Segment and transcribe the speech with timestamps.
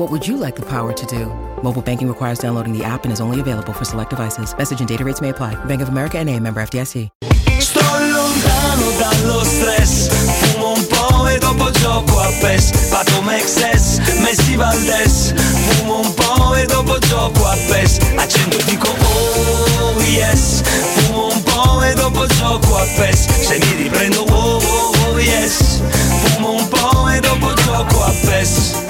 [0.00, 1.26] What would you like the power to do?
[1.62, 4.56] Mobile banking requires downloading the app and is only available for select devices.
[4.56, 5.62] Message and data rates may apply.
[5.66, 7.10] Bank of America and a member FDIC.
[7.60, 14.56] Sto lontano dallo stress Fumo un po' e dopo gioco a PES Pato Mexes, Messi
[14.56, 20.62] Valdes Fumo un po' e dopo gioco a PES Accendo e dico oh yes
[20.94, 25.82] Fumo un po' e dopo gioco a PES Se mi riprendo oh oh oh yes
[26.22, 28.89] Fumo un po' e dopo gioco a PES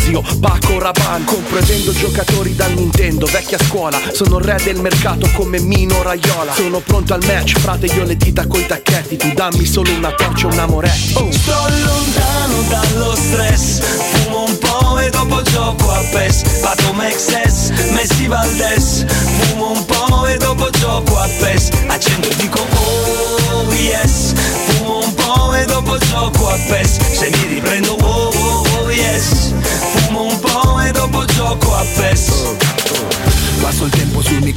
[0.00, 0.22] zio.
[0.40, 0.80] Paco
[1.58, 3.26] e vendo giocatori da Nintendo.
[3.26, 6.52] Vecchia scuola Sono re del mercato come Mino Raiola.
[6.54, 9.16] Sono pronto al match Frate io le dita coi tacchetti.
[9.16, 11.30] Tu dammi solo una torcia e una moretti oh.
[11.30, 16.42] Sto lontano dallo stress Fumo un po' e dopo gioco a PES.
[16.60, 21.68] Pato Mexes, Messi Valdes Fumo un po' e dopo gioco a PES.
[21.86, 24.32] Accendo e dico oh yes.
[24.66, 27.01] Fumo un po' e dopo gioco a PES
[34.32, 34.51] Passo il tempo sul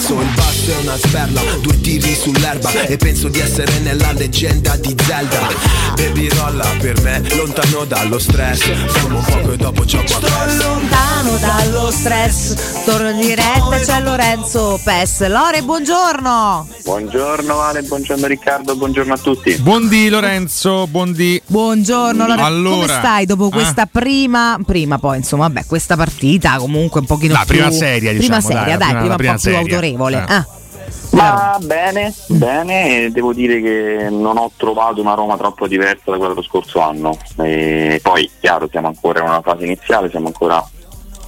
[0.00, 4.94] Il basso è una sperla Due tiri sull'erba E penso di essere nella leggenda di
[4.96, 5.48] Zelda
[5.96, 11.36] Baby rolla per me Lontano dallo stress Fumo poco e dopo gioco a PES Lontano
[11.40, 12.84] dallo stress.
[12.84, 15.26] Torno in diretta, c'è Lorenzo Pes.
[15.28, 16.66] Lore, buongiorno.
[16.84, 19.54] Buongiorno Ale, buongiorno Riccardo, buongiorno a tutti.
[19.56, 21.40] Buondì Lorenzo, buondì.
[21.46, 22.40] Buongiorno Lore.
[22.40, 23.50] Allora, Come stai dopo ah.
[23.50, 28.10] questa prima, prima poi insomma, vabbè, questa partita comunque un pochino La più prima seria,
[28.10, 29.87] prima diciamo, seria, dai, la dai, prima- prima, un prima po' più seria.
[29.96, 30.16] Autorevole.
[30.16, 30.32] Eh.
[30.32, 30.46] Ah.
[31.10, 36.28] Ma bene, bene, devo dire che non ho trovato una Roma troppo diversa da quella
[36.28, 37.16] dello scorso anno.
[37.38, 40.64] E poi, chiaro, siamo ancora in una fase iniziale, stiamo ancora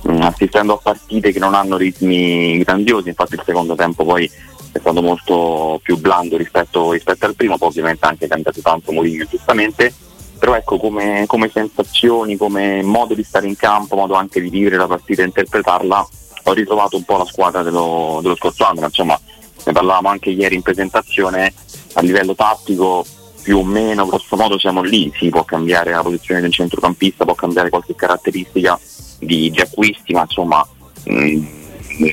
[0.09, 4.31] mm, assistendo a partite che non hanno ritmi grandiosi, infatti il secondo tempo poi
[4.73, 9.25] è stato molto più blando rispetto, rispetto al primo, poi ovviamente anche cambiato tanto Mourinho
[9.25, 9.93] giustamente,
[10.39, 14.77] però ecco come, come sensazioni, come modo di stare in campo, modo anche di vivere
[14.77, 16.09] la partita e interpretarla,
[16.43, 19.21] ho ritrovato un po' la squadra dello, dello scorso anno, ma insomma
[19.65, 21.53] ne parlavamo anche ieri in presentazione,
[21.95, 23.05] a livello tattico
[23.43, 27.35] più o meno, grosso modo siamo lì, si può cambiare la posizione del centrocampista, può
[27.35, 28.79] cambiare qualche caratteristica
[29.19, 30.67] di, di acquisti, ma insomma
[31.05, 31.59] mh,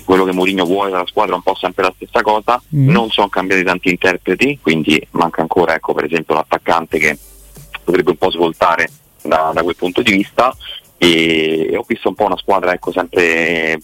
[0.04, 2.90] quello che Mourinho vuole dalla squadra è un po' sempre la stessa cosa, Mm.
[2.90, 7.18] non sono cambiati tanti interpreti, quindi manca ancora ecco, per esempio l'attaccante che
[7.84, 8.90] potrebbe un po' svoltare
[9.22, 10.54] da, da quel punto di vista.
[10.98, 13.80] E, ho visto un po' una squadra ecco, sempre,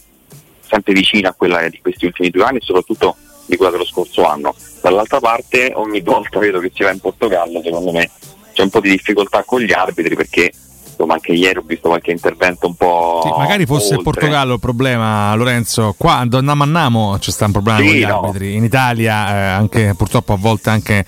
[0.74, 3.16] sempre vicina a quella di questi ultimi due anni e soprattutto
[3.46, 4.56] di quella dello scorso anno.
[4.82, 8.10] Dall'altra parte ogni volta vedo che si va in Portogallo, secondo me
[8.54, 10.52] c'è un po' di difficoltà con gli arbitri perché
[10.90, 13.22] insomma anche ieri ho visto qualche intervento un po'...
[13.24, 14.04] Sì, magari fosse oltre.
[14.04, 15.94] Portogallo il problema, Lorenzo.
[15.98, 18.20] Qua a Namo c'è sta un problema Sì, con gli no.
[18.20, 18.56] arbitri.
[18.56, 21.06] In Italia, eh, anche purtroppo a volte anche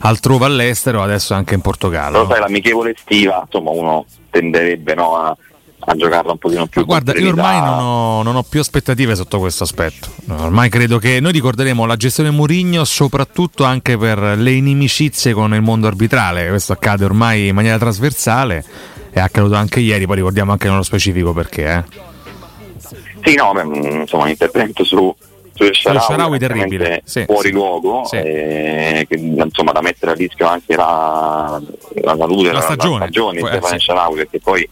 [0.00, 2.26] altrove all'estero, adesso anche in Portogallo.
[2.26, 5.36] Però sai, l'amichevole estiva, insomma, uno tenderebbe no, a,
[5.88, 6.80] a giocarla un pochino più.
[6.80, 10.08] Ma guarda, io ormai non ho, non ho, più aspettative sotto questo aspetto.
[10.28, 15.62] Ormai credo che noi ricorderemo la gestione Murigno soprattutto anche per le inimicizie con il
[15.62, 16.48] mondo arbitrale.
[16.48, 18.64] Questo accade ormai in maniera trasversale.
[19.10, 21.64] È accaduto anche ieri, poi ricordiamo anche nello specifico perché.
[21.64, 21.84] Eh.
[23.24, 25.14] Sì, no, beh, insomma, un intervento su,
[25.54, 28.16] sul Sharawi, terribile sì, fuori sì, luogo sì.
[28.16, 31.60] Eh, che, insomma da mettere a rischio anche la,
[32.02, 34.68] la salute la stagione, la, la stagione di Stefano Sharawi perché poi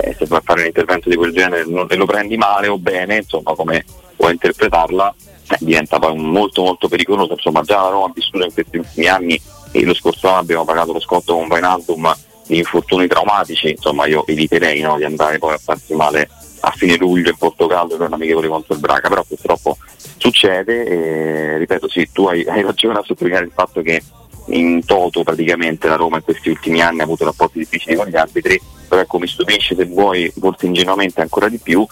[0.00, 2.78] eh, se vai a fare un intervento di quel genere e lo prendi male o
[2.78, 3.84] bene insomma come
[4.16, 5.14] puoi interpretarla
[5.50, 7.32] eh, diventa poi molto molto pericoloso.
[7.32, 9.40] Insomma già la Roma ha vissuto in questi ultimi anni
[9.72, 12.14] e lo scorso anno abbiamo pagato lo scotto con Vainaldum
[12.46, 13.70] di infortuni traumatici.
[13.70, 16.28] Insomma io eviterei no, di andare poi a farsi male
[16.60, 19.08] a fine luglio in Portogallo per un amichevole contro il Braga.
[19.08, 19.78] Però purtroppo
[20.18, 24.02] succede e ripeto sì tu hai, hai ragione a sottolineare il fatto che
[24.48, 28.16] in toto praticamente la Roma in questi ultimi anni ha avuto rapporti difficili con gli
[28.16, 31.86] arbitri, però ecco mi stupisce se vuoi forse ingenuamente ancora di più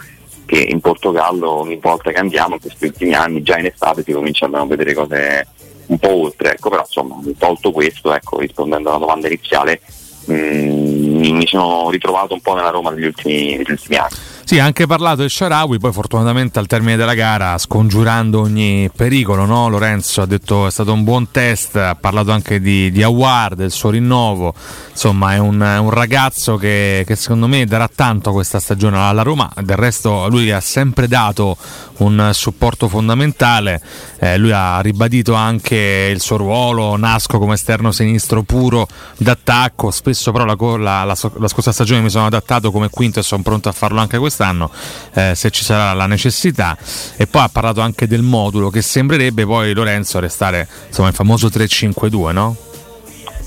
[0.46, 4.12] che in Portogallo ogni volta che andiamo in questi ultimi anni già in estate si
[4.12, 5.46] cominciano a vedere cose
[5.86, 9.80] un po' oltre, ecco però insomma tolto questo, ecco, rispondendo alla domanda iniziale,
[10.26, 14.16] mh, mm, mi sono ritrovato un po' nella Roma negli ultimi, negli ultimi anni.
[14.48, 19.44] Sì, ha anche parlato del Sharawi, poi fortunatamente al termine della gara, scongiurando ogni pericolo,
[19.44, 19.68] no?
[19.68, 23.72] Lorenzo ha detto è stato un buon test, ha parlato anche di, di Awar, del
[23.72, 24.54] suo rinnovo,
[24.88, 29.50] insomma è un, un ragazzo che, che, secondo me darà tanto questa stagione alla Roma,
[29.62, 31.56] del resto lui ha sempre dato
[31.96, 33.82] un supporto fondamentale,
[34.20, 40.30] eh, lui ha ribadito anche il suo ruolo, nasco come esterno sinistro puro d'attacco, spesso
[40.30, 43.68] però la, la, la, la scorsa stagione mi sono adattato come quinto e sono pronto
[43.68, 44.70] a farlo anche quest'anno quest'anno
[45.14, 46.76] eh, se ci sarà la necessità
[47.16, 51.48] e poi ha parlato anche del modulo che sembrerebbe poi Lorenzo restare insomma il famoso
[51.48, 52.56] 3-5-2 no?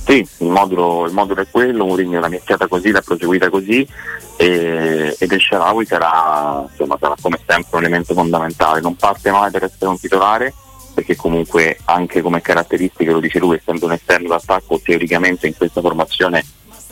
[0.06, 3.88] Sì, il modulo, il modulo, è quello, Mourinho l'ha iniziata così, l'ha proseguita così
[4.38, 9.65] e, ed El Sharawi sarà, sarà come sempre un elemento fondamentale, non parte mai per
[9.65, 10.51] essere un titolare
[10.95, 15.80] perché comunque anche come caratteristiche, lo dice lui, essendo un esterno d'attacco teoricamente in questa
[15.80, 16.44] formazione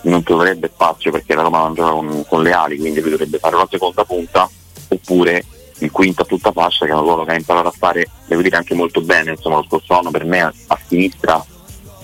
[0.07, 3.39] non troverebbe spazio perché la Roma non gioca con, con le ali, quindi lui dovrebbe
[3.39, 4.49] fare una seconda punta
[4.89, 5.43] oppure
[5.79, 8.41] il quinto a tutta fascia che è un ruolo che ha imparato a fare, devo
[8.41, 11.43] dire anche molto bene, insomma lo scorso anno per me a, a sinistra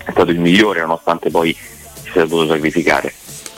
[0.04, 3.12] è stato il migliore nonostante poi si sia dovuto sacrificare.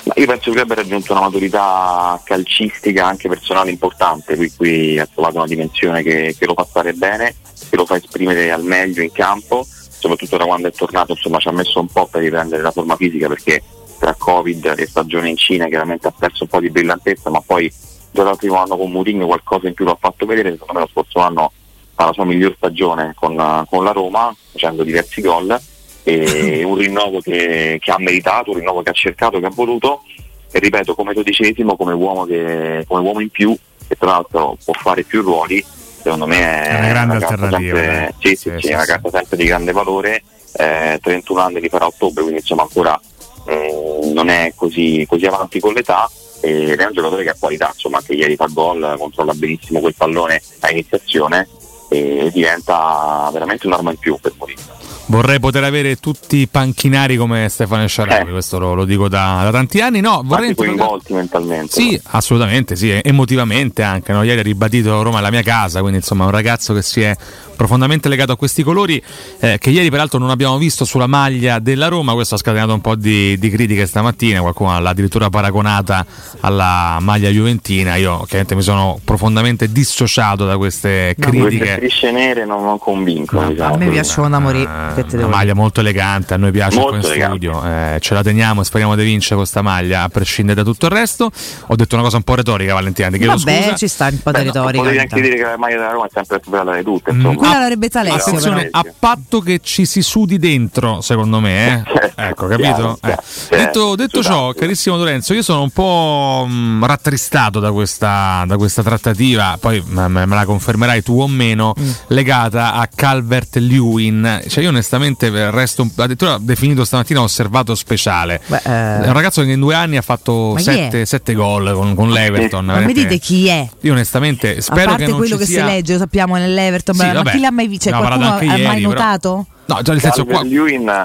[0.05, 4.99] Ma io penso che lui abbia raggiunto una maturità calcistica anche personale importante, qui, qui
[4.99, 7.35] ha trovato una dimensione che, che, lo fa stare bene,
[7.69, 11.49] che lo fa esprimere al meglio in campo, soprattutto da quando è tornato insomma ci
[11.49, 13.61] ha messo un po' per riprendere la forma fisica perché
[13.99, 17.73] tra Covid e stagione in Cina chiaramente ha perso un po' di brillantezza, ma poi
[18.11, 20.89] già dal primo anno con Mourinho qualcosa in più l'ha fatto vedere, secondo me lo
[20.89, 21.53] scorso anno
[21.95, 25.59] fa la sua miglior stagione con, con la Roma, facendo diversi gol,
[26.03, 30.03] e un rinnovo che, che, ha meritato, un rinnovo che ha cercato, che ha voluto,
[30.51, 33.57] e ripeto come dodicesimo, come uomo, che, come uomo in più,
[33.89, 35.65] che tra l'altro può fare più ruoli,
[36.03, 37.79] secondo me è, una grande una alternativa.
[37.79, 40.23] Sempre, sì, sì, sì, sì, sì, una carta sempre di grande valore,
[40.53, 43.01] eh, 31 anni li farà a ottobre, quindi insomma ancora
[43.47, 46.11] eh, non è così, così, avanti con l'età
[46.41, 49.95] ed è un giocatore che ha qualità, insomma anche ieri fa gol, controlla benissimo quel
[49.97, 51.49] pallone a iniziazione
[51.89, 54.76] e diventa veramente un'arma in più per Mourinho.
[55.09, 58.33] Vorrei poter avere tutti i panchinari come Stefano Sciarabi, eh.
[58.33, 60.01] questo lo, lo dico da, da, tanti anni.
[60.01, 61.73] No, vorrei coinvolti mentalmente.
[61.73, 64.13] Sì, assolutamente, sì, emotivamente anche.
[64.13, 64.25] No?
[64.25, 67.03] Ieri ha ribadito Roma è la mia casa, quindi insomma è un ragazzo che si
[67.03, 67.17] è
[67.57, 69.03] profondamente legato a questi colori
[69.41, 72.83] eh, che ieri peraltro non abbiamo visto sulla maglia della Roma, questo ha scatenato un
[72.83, 76.05] po' di, di critiche stamattina, qualcuno l'ha addirittura paragonata
[76.41, 81.65] alla maglia juventina, io chiaramente mi sono profondamente dissociato da queste no, critiche.
[81.65, 83.43] Le strisce nere non, non convincono.
[83.43, 83.75] No, diciamo.
[83.75, 84.96] A me piacciono da morire.
[84.97, 88.61] Uh, una maglia molto elegante, a noi piace molto in studio, eh, ce la teniamo
[88.61, 91.31] e speriamo di vincere questa maglia a prescindere da tutto il resto.
[91.67, 93.77] Ho detto una cosa un po' retorica Valentina, ti chiedo Vabbè, scusa.
[93.77, 94.83] ci sta un po' di retorica.
[94.83, 97.17] Potevi anche dire che la maglia della Roma è sempre più bella di tutte, mm,
[97.17, 97.35] insomma.
[97.35, 98.19] Mm quella l'avrebbe Zalesio.
[98.19, 101.85] Attenzione, a patto che ci si sudi dentro, secondo me.
[101.87, 102.13] Eh?
[102.29, 102.99] ecco, capito?
[103.03, 103.17] Eh.
[103.51, 108.57] Detto, detto ciò, carissimo Lorenzo, io sono un po' mh, mm, rattristato da questa, da
[108.57, 111.91] questa trattativa, poi me, me, la confermerai tu o meno, mm.
[112.09, 114.43] legata a Calvert Lewin.
[114.47, 118.41] Cioè, io onestamente resto addirittura definito stamattina osservato speciale.
[118.47, 119.03] Beh, eh...
[119.03, 122.65] È un ragazzo che in due anni ha fatto sette, sette, gol con, con l'Everton.
[122.65, 123.69] Ma mi dite chi è?
[123.81, 125.67] Io onestamente spero a parte che non quello che sia...
[125.67, 127.31] si legge, lo sappiamo nell'Everton, sì, ma vabbè.
[127.33, 127.91] chi l'ha mai visto?
[127.91, 129.47] Cioè, no, qualcuno ha ieri, mai notato?
[129.67, 130.43] No, già nel senso, qua,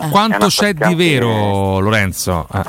[0.10, 2.48] quanto c'è di vero, Lorenzo?
[2.54, 2.62] Eh.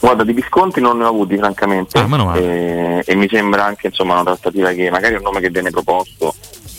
[0.00, 4.14] Guarda, di Visconti non ne ho avuti francamente ah, e, e, mi sembra anche insomma,
[4.14, 6.34] una trattativa che magari è un nome che viene proposto,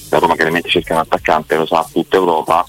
[0.10, 2.64] la Roma chiaramente cerca un attaccante, lo sa tutta Europa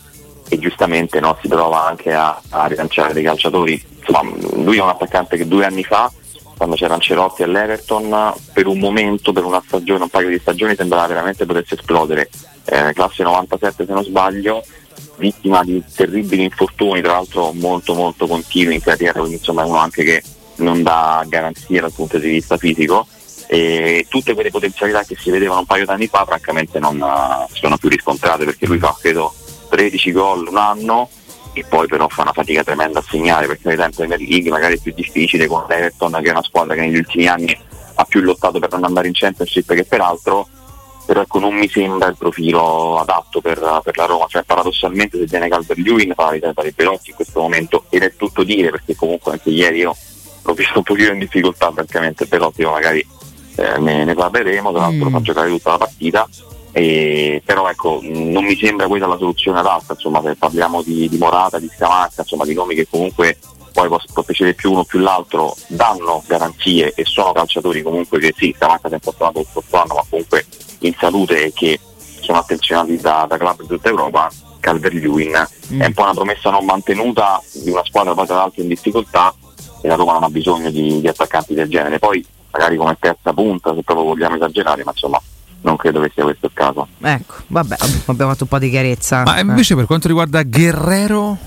[0.48, 3.82] e giustamente no, si trova anche a, a rilanciare dei calciatori.
[3.98, 4.22] Insomma,
[4.62, 6.10] lui è un attaccante che due anni fa
[6.58, 11.06] quando c'era Ancelotti all'Everton, per un momento, per una stagione, un paio di stagioni sembrava
[11.06, 12.28] veramente potesse esplodere.
[12.64, 14.64] Eh, classe 97 se non sbaglio,
[15.18, 19.78] vittima di terribili infortuni, tra l'altro molto molto continui in carriera, quindi insomma è uno
[19.78, 20.22] anche che
[20.56, 23.06] non dà garanzia dal punto di vista fisico
[23.46, 27.78] e tutte quelle potenzialità che si vedevano un paio d'anni fa francamente non uh, sono
[27.78, 29.32] più riscontrate perché lui fa credo
[29.78, 31.08] 13 gol un anno
[31.52, 34.74] e poi però fa una fatica tremenda a segnare perché nei tempi Premier League magari
[34.74, 37.56] è più difficile con l'Everton che è una squadra che negli ultimi anni
[37.94, 40.48] ha più lottato per non andare in Championship che peraltro
[41.06, 44.26] però ecco non mi sembra il profilo adatto per, per la Roma.
[44.28, 47.84] Cioè paradossalmente se viene Calvert Lewin farebbe Belotti in questo momento.
[47.88, 49.96] Ed è tutto dire perché comunque anche ieri io
[50.42, 52.26] l'ho visto un pochino in difficoltà francamente.
[52.26, 53.06] Belotti magari
[53.56, 55.12] eh, ne, ne, parleremo tra l'altro mm.
[55.14, 56.28] fa giocare tutta la partita
[56.72, 61.18] e, però ecco non mi sembra questa la soluzione adatta insomma se parliamo di, di
[61.18, 63.38] Morata, di Scamacca insomma di nomi che comunque
[63.72, 68.54] poi può, piacere più uno più l'altro danno garanzie e sono calciatori comunque che sì
[68.56, 70.44] Scamacca si è fortunato il scorso anno ma comunque
[70.80, 71.78] in salute e che
[72.20, 75.80] sono attenzionati da, da club di tutta Europa, Calvert Lewin mm.
[75.80, 79.34] è un po' una promessa non mantenuta di una squadra poi tra l'altro in difficoltà
[79.80, 81.98] e la Roma non ha bisogno di, di attaccanti del genere.
[81.98, 85.20] Poi magari come terza punta se proprio vogliamo esagerare, ma insomma
[85.62, 86.88] non credo che sia questo il caso.
[87.00, 89.22] Ecco, vabbè, abbiamo fatto un po' di chiarezza.
[89.24, 91.38] Ma invece per quanto riguarda Guerrero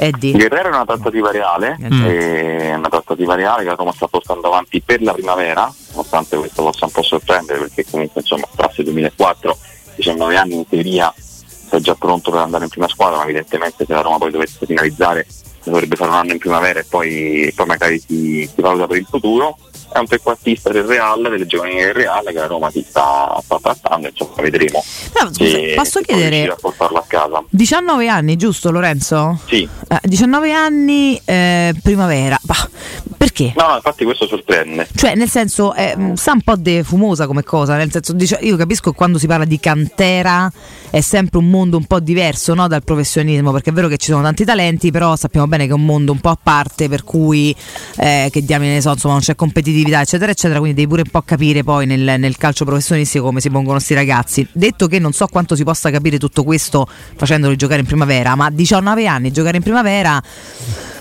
[0.00, 0.32] Eddie.
[0.32, 2.04] Guerrero è una trattativa reale, mm.
[2.04, 6.62] è una trattativa reale che la Roma sta portando avanti per la primavera, nonostante questo
[6.62, 9.58] possa un po' sorprendere perché comunque insomma classe 2004,
[9.96, 13.92] 19 anni in teoria sei già pronto per andare in prima squadra, ma evidentemente se
[13.92, 15.26] la Roma poi dovesse finalizzare
[15.64, 19.06] dovrebbe fare un anno in primavera e poi, poi magari si, si valuta per il
[19.10, 19.58] futuro
[19.92, 23.58] è un trequartista del Real, delle giovani del Real che la Roma si sta, sta
[23.60, 24.82] trattando, insomma vedremo.
[25.20, 26.46] No, scusa, posso chiedere?
[26.46, 27.44] A casa.
[27.50, 29.38] 19 anni, giusto Lorenzo?
[29.46, 29.68] Sì.
[29.88, 32.38] Eh, 19 anni, eh, primavera.
[32.42, 32.68] Bah,
[33.16, 33.52] perché?
[33.56, 34.88] No, no, infatti questo sorprende.
[34.94, 38.96] Cioè, nel senso, eh, sa un po' defumosa come cosa, nel senso, io capisco che
[38.96, 40.50] quando si parla di cantera
[40.90, 44.10] è sempre un mondo un po' diverso no, dal professionismo, perché è vero che ci
[44.10, 47.04] sono tanti talenti, però sappiamo bene che è un mondo un po' a parte, per
[47.04, 47.54] cui,
[47.96, 50.58] eh, che diamine ne so, insomma, non c'è competitività competitività, eccetera, eccetera.
[50.58, 53.94] Quindi devi pure un po' capire poi nel, nel calcio professionistico come si pongono questi
[53.94, 54.46] ragazzi.
[54.52, 58.46] Detto che non so quanto si possa capire tutto questo facendoli giocare in primavera, ma
[58.46, 60.20] a 19 anni giocare in primavera.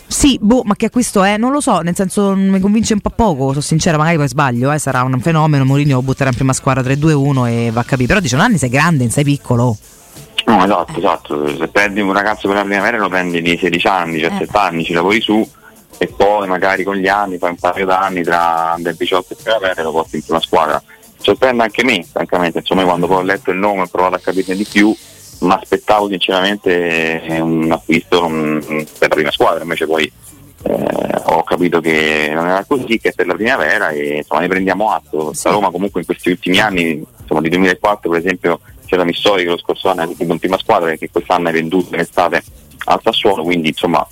[0.10, 1.36] Sì, boh, ma che acquisto è?
[1.36, 4.72] Non lo so, nel senso mi convince un po' poco, sono sincera, magari poi sbaglio,
[4.72, 8.08] eh, sarà un fenomeno, Mourinho lo butterà in prima squadra 3-2-1 e va a capire,
[8.08, 9.76] però 19 anni sei grande, sei piccolo.
[10.46, 14.14] No, esatto, esatto, se prendi un ragazzo per la primavera lo prendi di 16 anni,
[14.14, 14.58] 17 eh.
[14.58, 15.46] anni, ci lavori su,
[15.98, 19.84] e poi magari con gli anni, fai un paio d'anni tra del 18 e primavera
[19.84, 20.82] lo porti in una squadra.
[21.20, 24.56] Sorprende anche me, francamente, insomma quando poi ho letto il nome ho provato a capirne
[24.56, 24.96] di più,
[25.40, 28.60] ma aspettavo sinceramente un acquisto um,
[28.98, 30.12] per la prima squadra, invece poi
[30.64, 34.48] eh, ho capito che non era così, che è per la primavera e insomma ne
[34.48, 35.34] prendiamo atto.
[35.44, 39.50] La Roma comunque in questi ultimi anni, insomma di 2004 per esempio c'era Missori che
[39.50, 42.44] lo scorso anno è in prima squadra e che quest'anno è venduto in estate
[42.86, 44.06] al Sassuolo, quindi insomma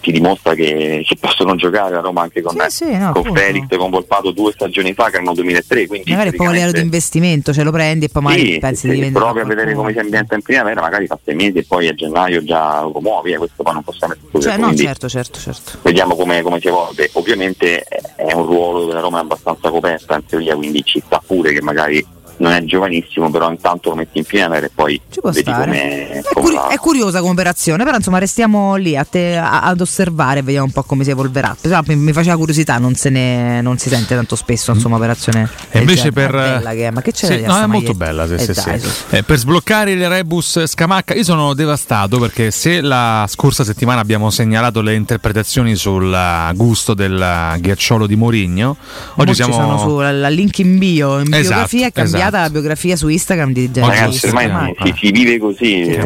[0.00, 3.66] ti dimostra che, che, possono giocare a Roma anche con, sì, sì, no, con Felix
[3.76, 7.52] con Volpato due stagioni fa che erano 2003 quindi magari un po' livello di investimento
[7.52, 9.98] ce lo prendi e poi magari sì, pensi di vendere provi a vedere come si
[9.98, 13.38] ambienta in primavera magari fa sei mesi e poi a gennaio già lo muovi eh,
[13.38, 15.78] questo poi non possiamo cioè, no, certo, certo, certo.
[15.82, 17.10] vediamo come, come, si evolve.
[17.14, 21.62] Ovviamente è un ruolo della Roma abbastanza coperta in teoria quindi ci sta pure che
[21.62, 22.04] magari
[22.38, 26.10] non è giovanissimo, però intanto lo metti in finale e poi Ci può vedi come,
[26.10, 30.40] è, curi- è, curiosa come operazione, però insomma restiamo lì a te, a, ad osservare
[30.40, 31.56] e vediamo un po' come si evolverà.
[31.58, 35.48] Però mi, mi faceva curiosità, non, se ne, non si sente tanto spesso, insomma, operazione.
[35.70, 38.52] E invece per che, ma che c'è sì, no, è molto bella, sì, eh, sì,
[38.52, 38.88] dai, sì.
[39.10, 44.30] Eh, per sbloccare il rebus Scamacca, io sono devastato perché se la scorsa settimana abbiamo
[44.30, 46.16] segnalato le interpretazioni sul
[46.54, 48.76] gusto del ghiacciolo di Morigno,
[49.16, 52.42] oggi siamo sono sulla link in bio, in esatto, biografia è cambiata esatto.
[52.42, 55.96] la biografia su Instagram di Ragazzi, ormai si, si, vive così.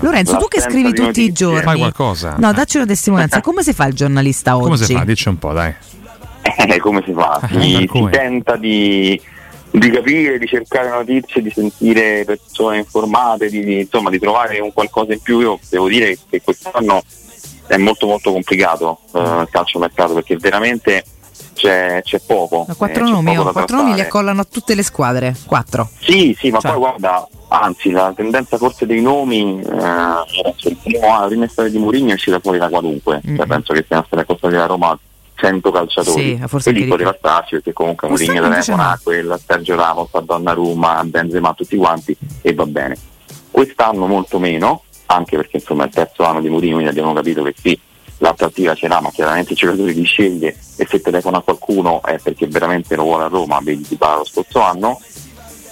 [0.00, 2.36] Lorenzo, tu che scrivi tutti i giorni, fai qualcosa.
[2.38, 3.40] No, dacci una testimonianza.
[3.42, 4.64] Come si fa il giornalista oggi?
[4.64, 5.04] Come si fa?
[5.04, 5.74] Dici un po', dai.
[6.42, 7.40] Eh, come si fa?
[7.50, 9.20] Si, si tenta di,
[9.70, 14.72] di, capire, di cercare notizie, di sentire persone informate, di, di, insomma, di trovare un
[14.72, 15.40] qualcosa in più.
[15.40, 17.02] Io devo dire che quest'anno
[17.66, 21.04] è molto molto complicato uh, il calcio mercato perché veramente
[21.60, 22.66] c'è, c'è poco.
[22.74, 25.36] Quattro eh, nomi, oh, quattro nomi li accollano a tutte le squadre.
[25.44, 25.90] Quattro.
[26.00, 26.70] Sì, sì, ma cioè.
[26.70, 31.78] poi guarda, anzi la tendenza forse dei nomi, eh, il primo, la prima storia di
[31.78, 33.20] Mourinho è uscita fuori da qualunque.
[33.24, 33.36] Mm-hmm.
[33.36, 34.98] Cioè, penso che siano state accostati da Roma
[35.34, 36.38] 100 calciatori.
[36.40, 40.20] Sì, forse e lì poteva starci perché comunque Mourinho telefona a quella, Sergio Ramos, a
[40.20, 42.96] Donnarumma, a Benzema, tutti quanti e va bene.
[43.50, 47.42] Quest'anno molto meno, anche perché insomma è il terzo anno di Mourinho, quindi abbiamo capito
[47.42, 47.78] che sì,
[48.20, 52.46] l'attrattiva ce l'ha, ma chiaramente il giocatore li sceglie e se telefona qualcuno è perché
[52.46, 55.00] veramente lo vuole a Roma, vedi di lo scorso anno,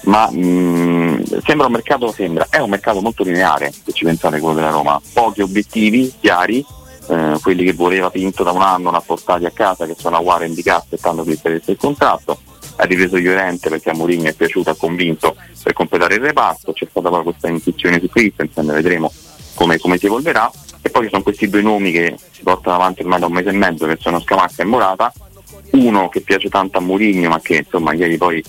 [0.02, 4.54] ma mh, sembra un mercato, sembra, è un mercato molto lineare se ci pensate quello
[4.54, 6.64] della Roma, pochi obiettivi chiari,
[7.08, 10.20] eh, quelli che voleva Pinto da un anno, l'ha portati a casa, che sono a
[10.20, 12.38] Warren di Cassa aspettando che gli il contratto,
[12.76, 16.86] ha ripreso Llorente perché a Mourinho è piaciuto, ha convinto per completare il reparto, c'è
[16.88, 19.12] stata poi questa intuizione su Christensen, vedremo
[19.54, 20.50] come, come si evolverà
[20.82, 23.50] e poi ci sono questi due nomi che si portano avanti ormai da un mese
[23.50, 25.12] e mezzo che sono Scamacca e Morata.
[25.70, 28.42] Uno che piace tanto a Mourinho ma che insomma ieri poi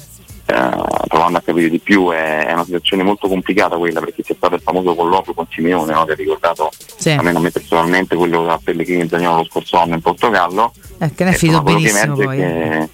[0.49, 4.33] eh, provando a capire di più è, è, una situazione molto complicata quella perché c'è
[4.35, 6.05] stato il famoso colloquio con Simeone no?
[6.05, 7.11] che ha ricordato sì.
[7.11, 11.13] almeno a me personalmente quello a Pellegrini e Zagnolo lo scorso anno in Portogallo eh,
[11.13, 12.89] che ne è finito benissimo poi che,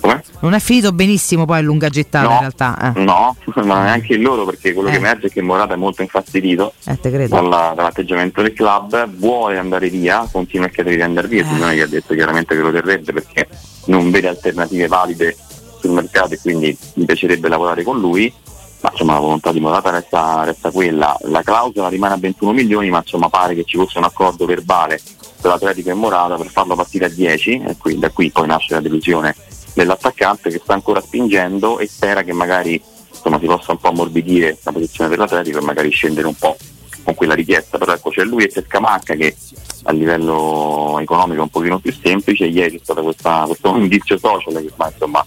[0.00, 0.22] come?
[0.40, 2.92] Non è finito benissimo poi a lunga gettata no, in realtà.
[2.94, 3.00] Eh.
[3.00, 4.92] No, ma neanche loro perché quello eh.
[4.92, 9.88] che emerge è che Morata è molto infastidito eh, dalla, dall'atteggiamento del club, vuole andare
[9.88, 11.74] via, continua a chiedere di andare via, eh.
[11.74, 13.48] che ha detto chiaramente che lo terrebbe perché
[13.86, 15.36] non vede alternative valide
[15.82, 18.32] sul mercato e quindi mi piacerebbe lavorare con lui.
[18.80, 21.16] Ma insomma la volontà di Morata resta, resta quella.
[21.22, 25.00] La clausola rimane a 21 milioni, ma insomma pare che ci fosse un accordo verbale
[25.40, 28.74] tra l'Atletico e Morata per farlo partire a 10 e qui, da qui poi nasce
[28.74, 29.34] la delusione
[29.74, 34.58] dell'attaccante che sta ancora spingendo e spera che magari insomma, si possa un po' ammorbidire
[34.62, 36.56] la posizione dell'Atletico e magari scendere un po'
[37.02, 37.78] con quella richiesta.
[37.78, 39.36] Però ecco c'è lui e c'è Scamacca che
[39.84, 42.46] a livello economico è un pochino più semplice.
[42.46, 45.26] Ieri c'è stato questo indizio social che ma, insomma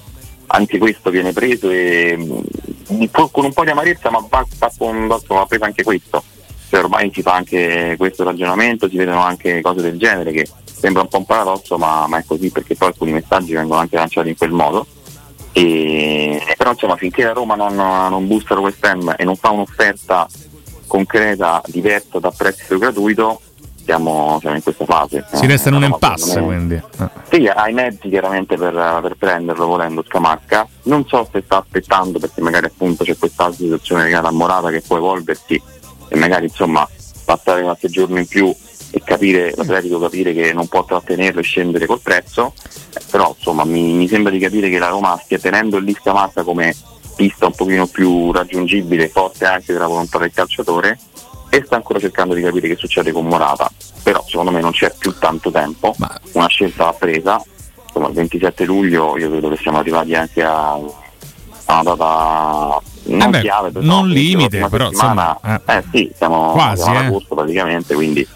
[0.55, 5.19] anche questo viene preso e mm, con un po' di amarezza ma va, va, va,
[5.27, 6.23] va preso anche questo.
[6.67, 11.03] Cioè, ormai si fa anche questo ragionamento, si vedono anche cose del genere che sembra
[11.03, 14.29] un po' un paradosso ma, ma, è così perché poi alcuni messaggi vengono anche lanciati
[14.29, 14.85] in quel modo
[15.51, 20.27] e, però insomma finché la Roma non, non boosta West Ham e non fa un'offerta
[20.87, 23.41] concreta diversa da prezzo gratuito
[23.85, 26.81] siamo, siamo in questa fase si resta in un impasse quindi.
[27.29, 32.41] sì hai mezzi chiaramente per, per, prenderlo volendo Scamacca non so se sta aspettando perché
[32.41, 35.61] magari appunto c'è questa situazione legata a Morata che può evolversi
[36.07, 36.87] e magari insomma
[37.23, 38.53] passare qualche giorno in più
[38.95, 42.53] e capire, l'Atletico capire che non può trattenerlo e scendere col prezzo,
[42.93, 46.43] eh, però insomma mi, mi, sembra di capire che la Roma stia tenendo il Liscamassa
[46.43, 46.73] come
[47.13, 50.97] pista un pochino più raggiungibile, forte anche della volontà del calciatore
[51.49, 53.69] e sta ancora cercando di capire che succede con Morata,
[54.05, 56.15] però secondo me non c'è più tanto tempo, Ma...
[56.33, 57.43] una scelta va presa,
[57.87, 63.29] insomma il 27 luglio io credo che siamo arrivati anche a, una data non eh
[63.29, 65.59] beh, chiave, non limite, però insomma, eh.
[65.65, 67.01] eh sì, siamo, Quasi, siamo eh.
[67.01, 68.27] ad agosto praticamente, quindi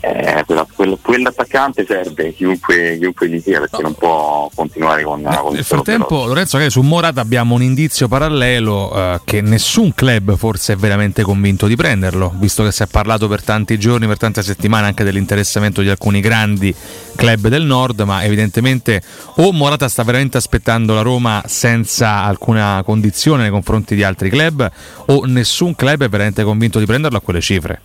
[0.00, 5.36] eh, quella, quella, quell'attaccante serve chiunque, chiunque gli sia perché non può continuare con, eh,
[5.36, 10.36] con nel frattempo Lorenzo che su Morata abbiamo un indizio parallelo eh, che nessun club
[10.36, 14.18] forse è veramente convinto di prenderlo visto che si è parlato per tanti giorni per
[14.18, 16.74] tante settimane anche dell'interessamento di alcuni grandi
[17.14, 19.02] club del nord ma evidentemente
[19.36, 24.70] o Morata sta veramente aspettando la Roma senza alcuna condizione nei confronti di altri club
[25.06, 27.80] o nessun club è veramente convinto di prenderlo a quelle cifre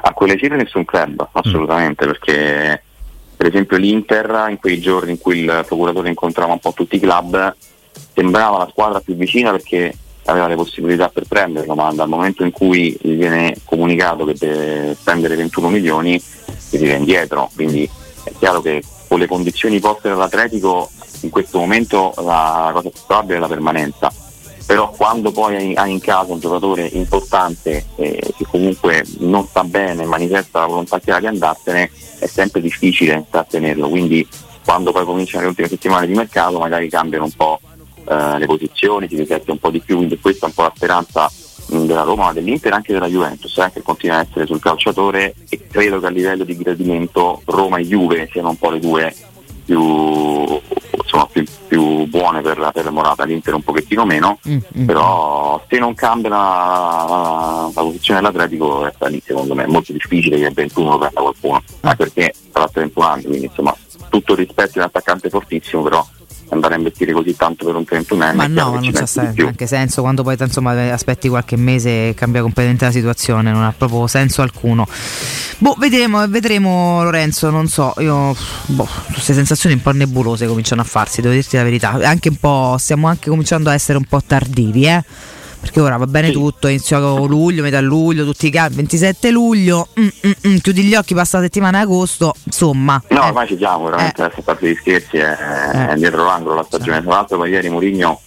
[0.00, 2.08] a quelle cifre nessun club, assolutamente, mm.
[2.08, 2.82] perché
[3.36, 7.00] per esempio l'Inter in quei giorni in cui il procuratore incontrava un po' tutti i
[7.00, 7.54] club
[8.14, 12.50] sembrava la squadra più vicina perché aveva le possibilità per prenderlo, ma dal momento in
[12.50, 17.88] cui gli viene comunicato che deve spendere 21 milioni si tira indietro, quindi
[18.24, 23.36] è chiaro che con le condizioni poste dall'Atletico in questo momento la cosa più probabile
[23.36, 24.12] è la permanenza
[24.66, 30.04] però quando poi hai in casa un giocatore importante eh, che comunque non sta bene,
[30.04, 34.26] manifesta la volontà chiara di andarsene, è sempre difficile trattenerlo, quindi
[34.64, 37.60] quando poi cominciano le ultime settimane di mercato magari cambiano un po'
[38.08, 40.72] eh, le posizioni, si riflette un po' di più, quindi questa è un po' la
[40.74, 41.30] speranza
[41.66, 44.60] mh, della Roma, ma dell'Inter e anche della Juventus, eh, che continua a essere sul
[44.60, 45.34] calciatore.
[45.48, 49.14] E credo che a livello di gradimento Roma e Juve siano un po' le due
[49.64, 50.60] più,
[51.16, 54.86] insomma, più, più buone per, per Morata, l'Inter un pochettino meno, mm, mm.
[54.86, 59.92] però se non cambia la, la, la posizione dell'Atletico resta lì secondo me, è molto
[59.92, 61.94] difficile che il 21 lo prenda qualcuno, ah.
[61.94, 63.74] perché sarà 31 anni, quindi insomma
[64.08, 66.06] tutto rispetto di un attaccante fortissimo, però
[66.50, 68.34] andare a investire così tanto per un 31enne.
[68.34, 72.42] Ma no, non c'ha sen- anche senso quando poi insomma, aspetti qualche mese e cambia
[72.42, 74.86] completamente la situazione, non ha proprio senso alcuno.
[75.58, 78.34] Boh, vedremo, vedremo Lorenzo, non so, io
[78.66, 81.90] boh, queste sensazioni un po' nebulose cominciano a farsi, devo dirti la verità.
[82.02, 85.04] Anche un po', stiamo anche cominciando a essere un po' tardivi, eh
[85.60, 86.32] perché ora va bene sì.
[86.32, 90.94] tutto, inizio luglio, metà luglio, tutti i campi, 27 luglio, mm, mm, mm, chiudi gli
[90.94, 93.02] occhi, passa la settimana agosto, insomma.
[93.08, 93.26] No, eh.
[93.26, 94.24] ormai ci siamo, veramente, eh.
[94.24, 95.36] a parte di scherzi, è,
[95.72, 95.88] eh.
[95.88, 97.02] è dietro l'angolo la stagione.
[97.02, 98.20] Tra l'altro ieri Mourinho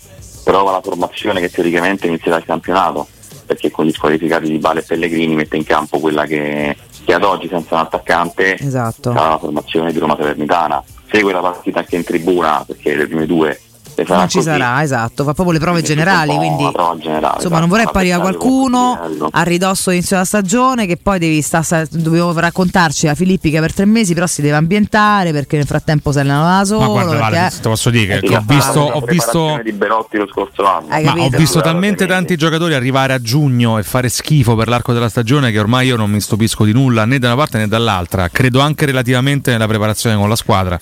[0.44, 3.08] prova la formazione che teoricamente inizierà il campionato,
[3.46, 6.76] perché con gli squalificati di Bale e Pellegrini mette in campo quella che
[7.10, 9.12] che ad oggi senza un attaccante Esatto.
[9.12, 10.84] sarà la formazione di Roma Salernitana.
[11.12, 13.60] Segue la partita anche in tribuna perché le prime due
[14.00, 14.50] le farà non ci così.
[14.50, 17.82] sarà, esatto, fa proprio le prove Quindi generali, quindi prova generale, insomma non esatto, vorrei
[17.84, 19.00] una apparire a qualcuno
[19.32, 23.60] a ridosso dell'inizio della stagione che poi devi sta, sta- dovevo raccontarci a Filippi che
[23.60, 26.66] per tre mesi però si deve ambientare perché nel frattempo se ne va da Ma
[26.66, 26.92] solo.
[26.92, 30.88] guarda, Vale, ti posso dire che ho visto, ho visto, di Belotti lo scorso anno.
[30.90, 35.10] Ma ho visto talmente tanti giocatori arrivare a giugno e fare schifo per l'arco della
[35.10, 38.30] stagione che ormai io non mi stupisco di nulla né da una parte né dall'altra.
[38.30, 40.80] Credo anche relativamente nella preparazione con la squadra.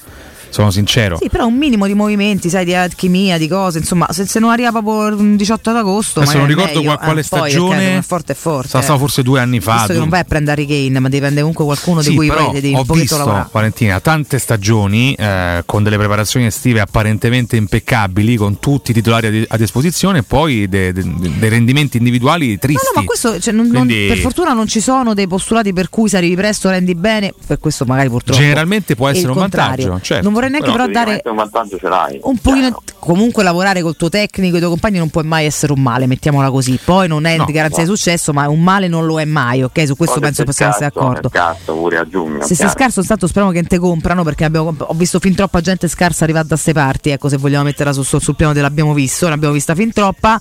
[0.49, 1.17] Sono sincero.
[1.21, 4.49] Sì, però un minimo di movimenti, sai, di alchimia, di cose, insomma, se, se non
[4.51, 6.95] arriva proprio il 18 ad agosto, Adesso non magari è ricordo meglio.
[6.95, 7.97] qua- quale Eh, stagione.
[7.97, 8.67] è forte è forte.
[8.69, 9.73] Sarà stato forse due anni fa.
[9.77, 12.27] Visto che non vai a prendere Kane, ma devi prendere comunque qualcuno Sì, di cui
[12.27, 13.49] però devi ho un pochetto visto, lavorare.
[13.51, 19.29] Valentina, tante stagioni eh, con delle preparazioni estive apparentemente impeccabili, con tutti i titolari a,
[19.29, 21.03] di- a disposizione e poi de- de-
[21.37, 22.85] dei rendimenti individuali No, tristi.
[22.95, 25.89] no, ma questo cioè, non- non- Quindi- per fortuna non ci sono dei postulati per
[25.89, 28.39] cui se arrivi presto rendi bene, per questo magari purtroppo.
[28.39, 30.23] Generalmente può essere un vantaggio, certo.
[30.23, 32.19] Non vorrei neanche Però però, dare un vantaggio ce l'hai.
[32.23, 32.81] un pochino chiaro.
[32.99, 36.49] comunque lavorare col tuo tecnico, i tuoi compagni non può mai essere un male, mettiamola
[36.49, 36.79] così.
[36.83, 37.95] Poi non è No, di garanzia di no.
[37.95, 39.85] successo, ma un male non lo è mai, ok?
[39.85, 41.27] Su questo Poi penso possiamo essere scarso, d'accordo.
[41.27, 42.45] è scarso pure a giugno.
[42.45, 45.87] Se sei scarso, intanto speriamo che te comprano perché abbiamo- ho visto fin troppa gente
[45.87, 47.09] scarsa arrivare da ste parti.
[47.09, 50.39] Ecco, se vogliamo metterla sul, sul piano dell'abbiamo visto, l'abbiamo vista fin troppa.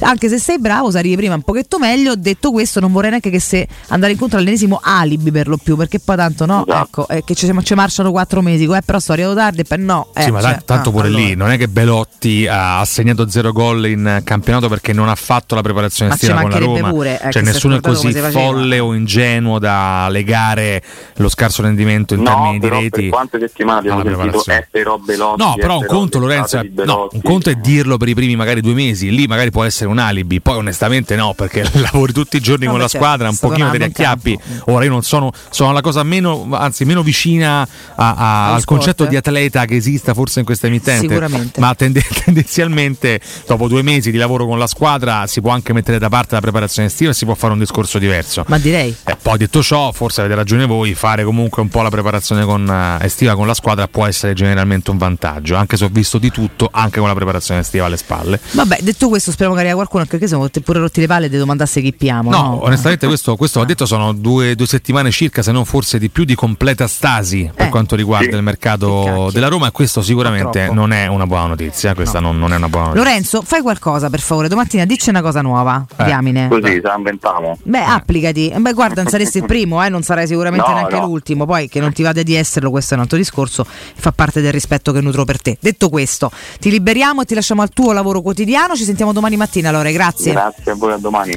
[0.00, 2.14] Anche se sei bravo, se arrivi prima un pochetto meglio.
[2.16, 5.98] Detto questo, non vorrei neanche che se andare incontro all'ennesimo alibi per lo più, perché
[6.00, 6.82] poi tanto no, Esatto.
[6.84, 10.08] ecco, è che ci, ci marciano quattro mesi, eh, però sto arrivato tardi poi no.
[10.14, 11.22] eh, Sì, ma cioè, tan- tanto ah, pure allora.
[11.22, 15.54] lì non è che Belotti ha segnato zero gol in campionato perché non ha fatto
[15.54, 16.88] la preparazione Ma estiva con la Roma.
[16.90, 20.82] pure, eh, cioè, nessuno è così folle o ingenuo da legare
[21.16, 23.00] lo scarso rendimento in No, termini di però reti.
[23.02, 24.58] per quante settimane abbiamo sentito preparazione.
[24.58, 28.14] è però Belotti No, però un conto, Lorenzo, no, un conto è dirlo per i
[28.14, 32.12] primi magari due mesi, lì magari può essere un alibi, poi onestamente no, perché lavori
[32.12, 34.38] tutti i giorni No, con la certo, squadra, un pochino te ne acchiappi.
[34.66, 38.64] Ora io non sono, sono la cosa meno, anzi meno vicina a- a- al sport,
[38.64, 39.08] concetto eh?
[39.08, 41.60] di atleta che esista forse in questa emittente, Sicuramente.
[41.60, 45.98] ma tende- tendenzialmente dopo due mesi di lavoro con la squadra si può anche mettere
[45.98, 48.44] da parte la preparazione estiva e si può fare un discorso diverso.
[48.48, 48.94] Ma direi.
[49.04, 52.68] E poi detto ciò, forse avete ragione voi, fare comunque un po' la preparazione con,
[52.68, 56.30] eh, estiva con la squadra può essere generalmente un vantaggio, anche se ho visto di
[56.30, 58.38] tutto, anche con la preparazione estiva alle spalle.
[58.52, 61.36] Vabbè, detto questo, speriamo che arrivi qualcuno, anche perché siamo pure rotti le palle di
[61.36, 62.30] domandasse chi piamo.
[62.30, 65.98] No, No, onestamente questo, questo ho detto sono due, due settimane circa, se non forse
[65.98, 67.70] di più, di completa stasi per Eh.
[67.70, 68.36] quanto riguarda Sì.
[68.36, 68.84] il mercato
[69.32, 70.74] della Roma e questo sicuramente Purtroppo.
[70.74, 73.04] non è una buona notizia, questa non, non è una buona notizia.
[73.04, 74.48] Lorenzo, fai qualcosa per favore.
[74.48, 75.84] Domattina dici una cosa nuova.
[75.96, 76.04] Eh.
[76.04, 76.48] Diamine.
[76.48, 77.58] Così, se la inventiamo.
[77.62, 78.48] Beh, applicati.
[78.48, 81.06] Eh, Beh, guarda, non saresti il primo, eh, non sarai sicuramente No, neanche no.
[81.06, 81.44] l'ultimo.
[81.46, 84.52] Poi che non ti vada di esserlo, questo è un altro discorso fa parte del
[84.52, 85.56] rispetto che nutro per te.
[85.60, 88.74] Detto questo, ti liberiamo e ti lasciamo al tuo lavoro quotidiano.
[88.74, 89.92] Ci sentiamo domani mattina, Lore.
[89.92, 90.32] Grazie.
[90.32, 91.34] Grazie a voi, a domani.